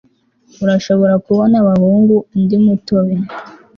urashobora 0.63 1.15
kubona 1.25 1.55
abahungu 1.63 2.15
undi 2.35 2.55
mutobe 2.63 3.15